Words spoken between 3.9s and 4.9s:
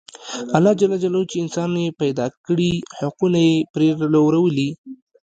لورولي.